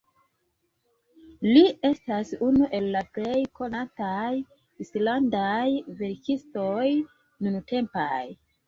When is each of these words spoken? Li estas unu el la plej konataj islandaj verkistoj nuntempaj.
Li 1.47 1.61
estas 1.89 2.31
unu 2.49 2.71
el 2.79 2.89
la 2.97 3.05
plej 3.19 3.37
konataj 3.61 4.33
islandaj 4.87 5.65
verkistoj 6.03 6.89
nuntempaj. 7.47 8.23